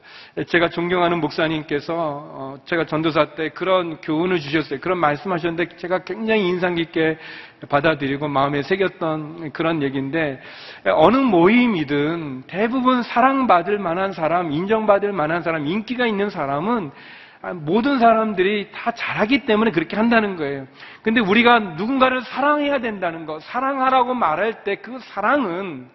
[0.48, 4.80] 제가 존경하는 목사님께서 어, 제가 전도사 때 그런 교훈을 주셨어요.
[4.80, 7.18] 그런 말씀하셨는데 제가 굉장히 인상 깊게
[7.68, 10.40] 받아들이고 마음에 새겼던 그런 얘기인데
[10.84, 16.92] 어느 모임이든 대부분 사랑받을 만한 사람, 인정받을 만한 사람, 인기가 있는 사람은 아,
[17.52, 20.66] 모든 사람들이 다 잘하기 때문에 그렇게 한다는 거예요.
[21.02, 25.88] 근데 우리가 누군가를 사랑해야 된다는 거, 사랑하라고 말할 때 그 사랑은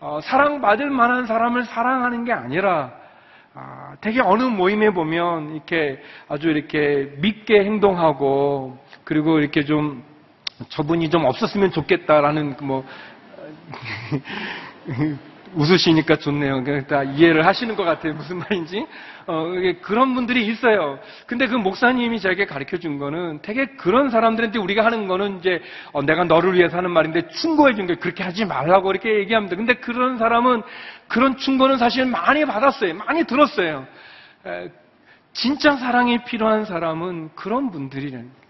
[0.00, 2.92] 어, 사랑받을 만한 사람을 사랑하는 게 아니라
[3.54, 10.02] 아, 되게 어느 모임에 보면 이렇게 아주 이렇게 믿게 행동하고 그리고 이렇게 좀
[10.68, 12.84] 저분이 좀 없었으면 좋겠다라는 그뭐
[15.56, 16.62] 웃으시니까 좋네요.
[16.86, 18.14] 다 이해를 하시는 것 같아요.
[18.14, 18.86] 무슨 말인지.
[19.26, 19.46] 어,
[19.82, 20.98] 그런 분들이 있어요.
[21.26, 25.60] 근데 그 목사님이 저에게 가르쳐 준 거는 되게 그런 사람들한테 우리가 하는 거는 이제
[25.92, 27.98] 어, 내가 너를 위해서 하는 말인데 충고해 준 거예요.
[27.98, 29.56] 그렇게 하지 말라고 이렇게 얘기합니다.
[29.56, 30.62] 근데 그런 사람은
[31.08, 32.94] 그런 충고는 사실 많이 받았어요.
[32.94, 33.86] 많이 들었어요.
[34.46, 34.68] 에,
[35.32, 38.45] 진짜 사랑이 필요한 사람은 그런 거예요.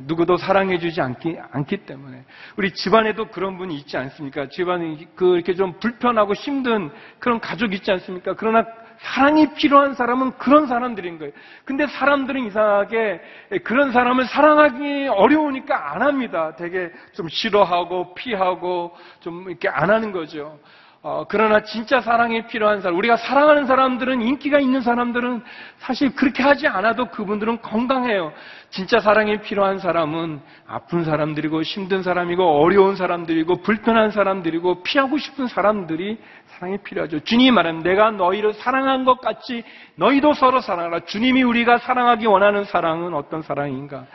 [0.00, 2.24] 누구도 사랑해주지 않기, 않기 때문에
[2.56, 4.48] 우리 집안에도 그런 분이 있지 않습니까?
[4.48, 8.34] 집안이 그 이렇게 좀 불편하고 힘든 그런 가족 있지 않습니까?
[8.34, 8.64] 그러나
[8.98, 11.32] 사랑이 필요한 사람은 그런 사람들인 거예요.
[11.64, 13.20] 근데 사람들은 이상하게
[13.64, 16.54] 그런 사람을 사랑하기 어려우니까 안 합니다.
[16.56, 20.58] 되게 좀 싫어하고 피하고 좀 이렇게 안 하는 거죠.
[21.06, 25.42] 어, 그러나 진짜 사랑이 필요한 사람, 우리가 사랑하는 사람들은, 인기가 있는 사람들은
[25.76, 28.32] 사실 그렇게 하지 않아도 그분들은 건강해요.
[28.70, 36.18] 진짜 사랑이 필요한 사람은 아픈 사람들이고, 힘든 사람이고, 어려운 사람들이고, 불편한 사람들이고, 피하고 싶은 사람들이
[36.46, 37.20] 사랑이 필요하죠.
[37.20, 39.62] 주님이 말하면 내가 너희를 사랑한 것 같이
[39.96, 41.00] 너희도 서로 사랑하라.
[41.00, 44.06] 주님이 우리가 사랑하기 원하는 사랑은 어떤 사랑인가?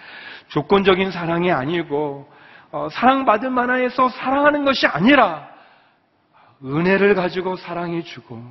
[0.47, 2.27] 조건적인 사랑이 아니고,
[2.71, 5.48] 어, 사랑받을 만해서 사랑하는 것이 아니라,
[6.63, 8.43] 은혜를 가지고 사랑해 주고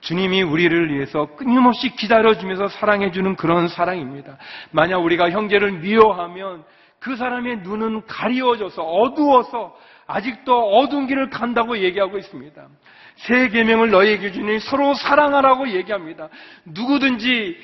[0.00, 4.36] 주님이 우리를 위해서 끊임없이 기다려주면서 사랑해주는 그런 사랑입니다.
[4.70, 6.64] 만약 우리가 형제를 미워하면
[6.98, 12.66] 그 사람의 눈은 가리워져서 어두워서 아직도 어두운 길을 간다고 얘기하고 있습니다.
[13.16, 16.28] 세 계명을 너희에게 주니 서로 사랑하라고 얘기합니다.
[16.64, 17.56] 누구든지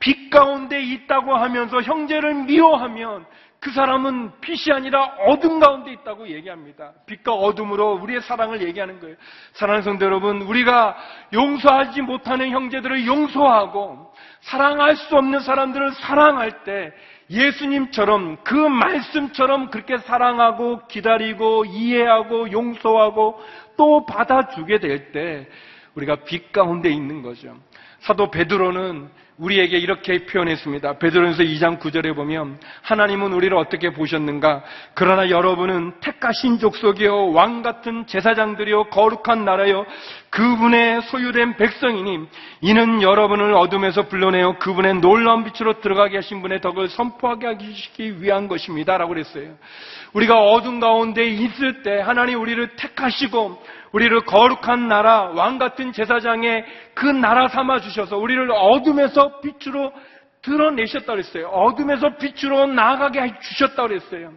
[0.00, 3.26] 빛 가운데 있다고 하면서 형제를 미워하면
[3.60, 6.92] 그 사람은 빛이 아니라 어둠 가운데 있다고 얘기합니다.
[7.06, 9.16] 빛과 어둠으로 우리의 사랑을 얘기하는 거예요.
[9.54, 10.96] 사랑하는 성도 여러분, 우리가
[11.32, 16.92] 용서하지 못하는 형제들을 용서하고 사랑할 수 없는 사람들을 사랑할 때
[17.30, 23.40] 예수님처럼 그 말씀처럼 그렇게 사랑하고 기다리고 이해하고 용서하고
[23.76, 25.48] 또 받아주게 될 때
[25.94, 27.56] 우리가 빛 가운데 있는 거죠.
[28.00, 30.98] 사도 베드로는 우리에게 이렇게 표현했습니다.
[30.98, 34.64] 베드로전서 2장 9절에 보면 하나님은 우리를 어떻게 보셨는가?
[34.94, 39.86] 그러나 여러분은 택하신 족속이요 왕 같은 제사장들이요 거룩한 나라요
[40.30, 42.26] 그분의 소유된 백성이니
[42.62, 49.10] 이는 여러분을 어둠에서 불러내어 그분의 놀라운 빛으로 들어가게 하신 분의 덕을 선포하게 하기 위한 것입니다라고
[49.10, 49.54] 그랬어요.
[50.12, 57.06] 우리가 어둠 가운데 있을 때 하나님 우리를 택하시고 우리를 거룩한 나라, 왕 같은 제사장의 그
[57.06, 59.92] 나라 삼아 주셔서 우리를 어둠에서 빛으로
[60.42, 61.48] 드러내셨다 그랬어요.
[61.48, 64.32] 어둠에서 빛으로 나아가게 해 주셨다 그랬어요.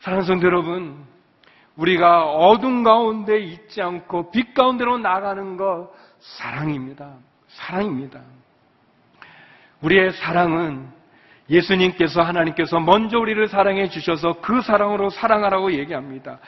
[0.00, 1.04] 사랑하는 성도 여러분,
[1.76, 7.14] 우리가 어둠 가운데 있지 않고 빛 가운데로 나가는 것 사랑입니다.
[7.48, 8.20] 사랑입니다.
[9.82, 10.88] 우리의 사랑은
[11.48, 16.40] 예수님께서 하나님께서 먼저 우리를 사랑해 주셔서 그 사랑으로 사랑하라고 얘기합니다.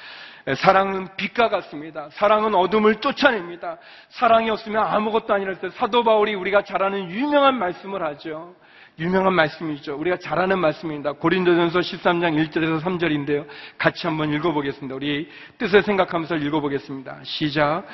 [0.57, 2.09] 사랑은 빛과 같습니다.
[2.13, 3.79] 사랑은 어둠을 쫓아냅니다.
[4.09, 8.55] 사랑이 없으면 아무것도 아니랄 때 사도 바울이 우리가 잘 아는 유명한 말씀을 하죠.
[8.99, 9.97] 유명한 말씀이죠.
[9.97, 11.13] 우리가 잘 아는 말씀입니다.
[11.13, 13.47] 고린도전서 13장 1절에서 3절인데요.
[13.79, 14.95] 같이 한번 읽어보겠습니다.
[14.95, 17.21] 우리 뜻을 생각하면서 읽어보겠습니다.
[17.23, 17.85] 시작.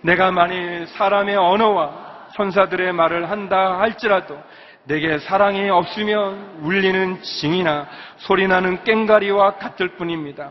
[0.00, 4.38] 내가 만일 사람의 언어와 천사들의 말을 한다 할지라도
[4.84, 7.88] 내게 사랑이 없으면 울리는 징이나
[8.18, 10.50] 소리나는 꽹가리와 같을 뿐입니다.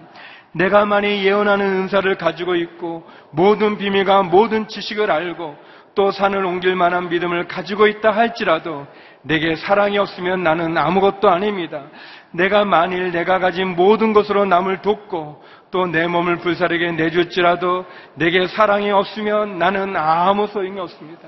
[0.56, 5.58] 내가 만이 예언하는 은사를 가지고 있고 모든 비밀과 모든 지식을 알고
[5.96, 8.88] 또 산을 옮길 만한 믿음을 가지고 있다 할지라도
[9.22, 11.84] 내게 사랑이 없으면 나는 아무것도 아닙니다.
[12.32, 18.91] 내가 만일 내가 가진 모든 것으로 남을 돕고 또 내 몸을 불사르게 내줄지라도 내게 사랑이
[18.91, 21.28] 없으면 나는 아무 소용이 없습니다.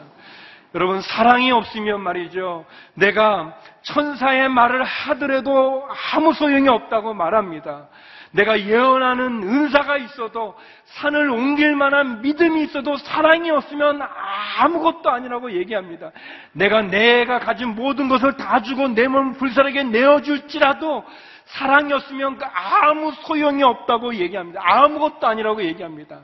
[0.74, 2.66] 여러분, 사랑이 없으면 말이죠.
[2.94, 7.88] 내가 천사의 말을 하더라도 아무 소용이 없다고 말합니다.
[8.32, 14.02] 내가 예언하는 은사가 있어도 산을 옮길 만한 믿음이 있어도 사랑이 없으면
[14.60, 16.12] 아무것도 아니라고 얘기합니다.
[16.54, 21.04] 내가 내가 가진 모든 것을 다 주고 내 몸을 불사르게 내어줄지라도
[21.46, 24.62] 사랑이 없으면 아무 소용이 없다고 얘기합니다.
[24.64, 26.22] 아무것도 아니라고 얘기합니다.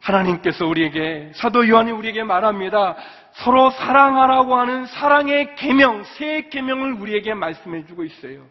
[0.00, 2.96] 하나님께서 우리에게 사도 요한이 우리에게 말합니다.
[3.42, 8.44] 서로 사랑하라고 하는 사랑의 계명, 새 계명을 우리에게 말씀해 주고 있어요.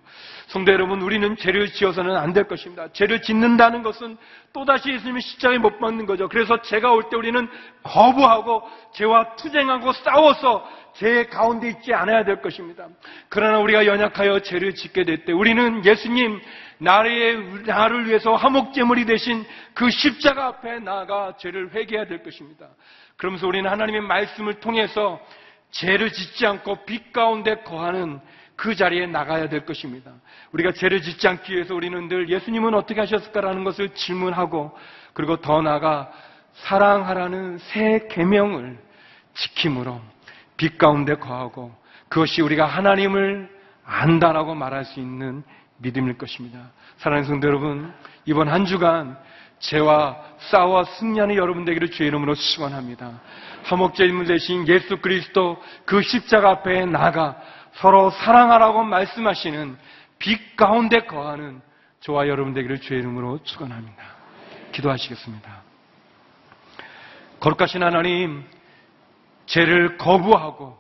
[0.48, 2.88] 성도 여러분, 우리는 죄를 지어서는 안 될 것입니다.
[2.94, 4.18] 죄를 짓는다는 것은
[4.52, 6.28] 또다시 예수님의 십자가에 못 박는 거죠.
[6.28, 7.48] 그래서 죄가 올 때 우리는
[7.84, 8.64] 거부하고
[8.96, 12.88] 죄와 투쟁하고 싸워서 죄 가운데 있지 않아야 될 것입니다.
[13.30, 16.42] 그러나 우리가 연약하여 죄를 짓게 될 때 우리는 예수님
[16.80, 22.68] 나를, 나를 위해서 화목제물이 되신 그 십자가 앞에 나아가 죄를 회개해야 될 것입니다.
[23.18, 25.20] 그러면서 우리는 하나님의 말씀을 통해서
[25.72, 28.20] 죄를 짓지 않고 빛 가운데 거하는
[28.56, 30.12] 그 자리에 나가야 될 것입니다.
[30.52, 34.76] 우리가 죄를 짓지 않기 위해서 우리는 늘 예수님은 어떻게 하셨을까라는 것을 질문하고
[35.14, 36.12] 그리고 더 나아가
[36.54, 38.78] 사랑하라는 새 계명을
[39.34, 40.02] 지킴으로
[40.58, 41.74] 빛 가운데 거하고
[42.10, 43.50] 그것이 우리가 하나님을
[43.86, 45.44] 안다라고 말할 수 있는
[45.80, 46.72] 믿음일 것입니다.
[46.98, 47.94] 사랑하는 성도 여러분,
[48.26, 49.18] 이번 한 주간
[49.60, 50.18] 죄와
[50.52, 53.20] 싸워 승리하는 여러분 되기를 주의 이름으로 축원합니다.
[53.64, 57.38] 화목제물 대신 예수 그리스도 그 십자가 앞에 나가
[57.74, 59.78] 서로 사랑하라고 말씀하시는
[60.18, 61.62] 빛 가운데 거하는
[62.02, 64.04] 저와 여러분 되기를 주의 이름으로 축원합니다.
[64.72, 65.62] 기도하시겠습니다.
[67.40, 68.46] 거룩하신 하나님,
[69.46, 70.78] 죄를 거부하고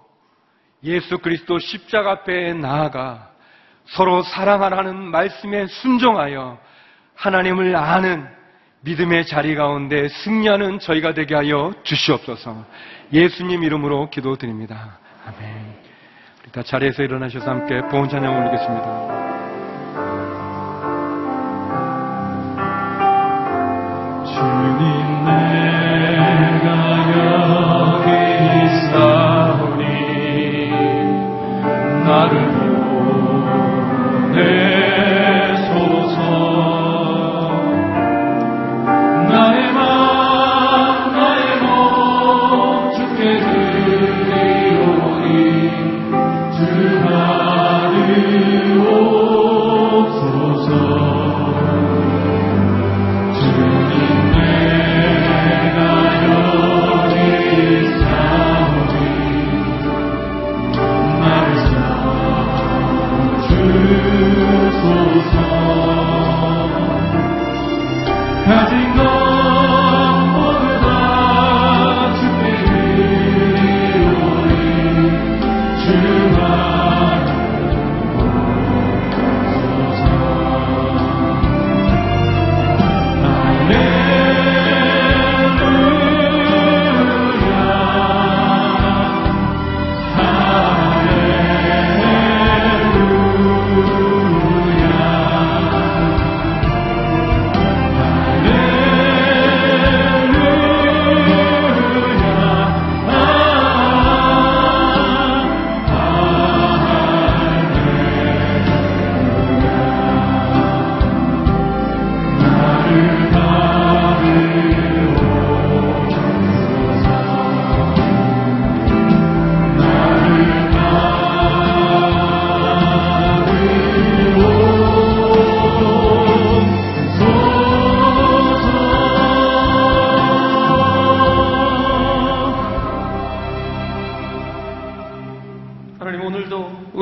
[0.84, 3.29] 예수 그리스도 십자가 앞에 나아가
[3.90, 6.58] 서로 사랑하라는 말씀에 순종하여
[7.16, 8.28] 하나님을 아는
[8.82, 12.66] 믿음의 자리 가운데 승리하는 저희가 되게 하여 주시옵소서.
[13.12, 15.00] 예수님 이름으로 기도드립니다.
[15.26, 15.80] 아멘.
[16.44, 19.20] 우리 다 자리에서 일어나셔서 함께 보온 찬양 올리겠습니다.
[24.26, 25.69] 주님 내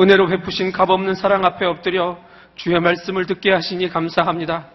[0.08, 2.16] 은혜로 베푸신 값없는 사랑 앞에 엎드려
[2.54, 4.68] 주의 말씀을 듣게 하시니 감사합니다.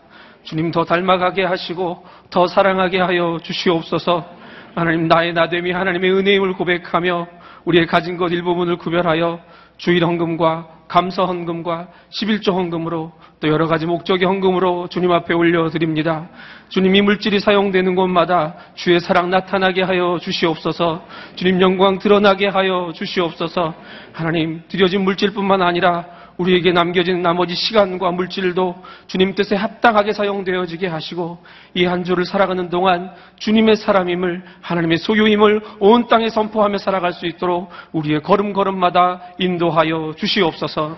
[0.44, 4.30] 주님 더 닮아가게 하시고 더 사랑하게 하여 주시옵소서.
[4.76, 7.28] 하나님 나의 나됨이 하나님의 은혜임을 고백하며
[7.66, 9.40] 우리의 가진 것 일부분을 구별하여
[9.78, 16.30] 주일 헌금과 감사 헌금과 11조 헌금으로 또 여러 가지 목적의 헌금으로 주님 앞에 올려드립니다.
[16.70, 21.04] 주님 이 물질이 사용되는 곳마다 주의 사랑 나타나게 하여 주시옵소서
[21.36, 23.74] 주님 영광 드러나게 하여 주시옵소서
[24.12, 26.06] 하나님 드려진 물질뿐만 아니라
[26.38, 31.44] 우리에게 남겨진 나머지 시간과 물질도 주님 뜻에 합당하게 사용되어지게 하시고
[31.76, 37.70] 이 한 주를 살아가는 동안 주님의 사람임을 하나님의 소유임을 온 땅에 선포하며 살아갈 수 있도록
[37.92, 40.98] 우리의 걸음걸음마다 인도하여 주시옵소서.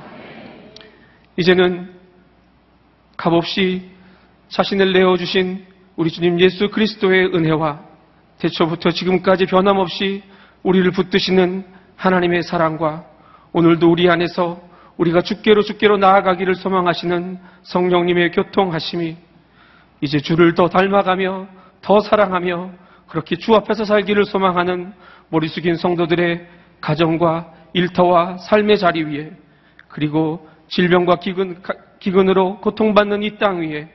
[1.38, 1.94] 이제는
[3.18, 3.90] 값없이
[4.50, 5.66] 자신을 내어 주신
[5.96, 7.82] 우리 주님 예수 그리스도의 은혜와
[8.40, 10.24] 대초부터 지금까지 변함없이
[10.64, 11.66] 우리를 붙드시는
[11.96, 13.06] 하나님의 사랑과
[13.54, 14.62] 오늘도 우리 안에서
[14.98, 19.18] 우리가 주께로 주께로 나아가기를 소망하시는 성령님의 교통하심이
[20.02, 21.48] 이제 주를 더 닮아가며
[21.82, 22.72] 더 사랑하며
[23.08, 24.93] 그렇게 주 앞에서 살기를 소망하는
[25.30, 26.48] 머리 숙인 성도들의
[26.82, 29.32] 가정과 일터와 삶의 자리 위에
[29.89, 31.62] 그리고 질병과 기근,
[32.00, 33.89] 기근으로 고통받는 이 땅 위에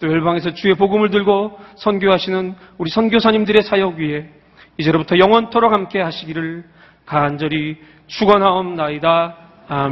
[0.00, 4.28] 또 열방에서 주의 복음을 들고 선교하시는 우리 선교사님들의 사역 위에
[4.76, 6.64] 이제로부터 영원토록 함께 하시기를
[7.06, 7.78] 간절히
[8.08, 9.41] 축원하옵나이다.
[9.68, 9.88] 아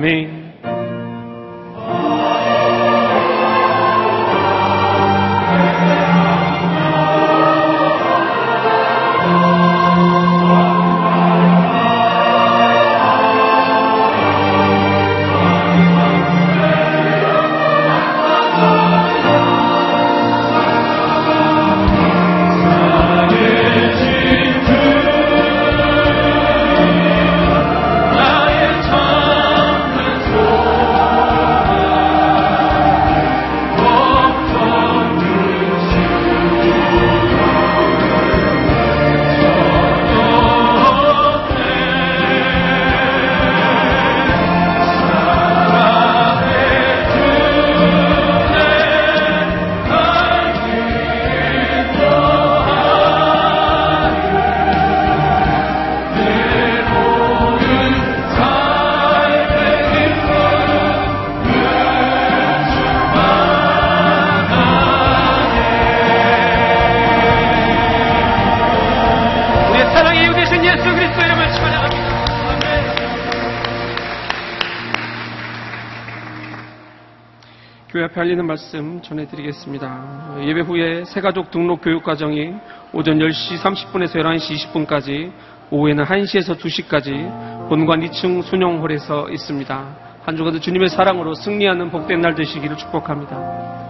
[78.20, 80.36] 알리는 말씀 전해드리겠습니다.
[80.42, 82.52] 예배 후에 새가족 등록 교육 과정이
[82.92, 85.32] 오전 10시 30분에서 11시 20분까지,
[85.70, 89.96] 오후에는 1시에서 2시까지 본관 2층 순영홀에서 있습니다.
[90.22, 93.89] 한 주간도 주님의 사랑으로 승리하는 복된 날 되시기를 축복합니다.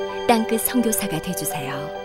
[0.31, 2.00] 땅끝 선교사가 되주세요.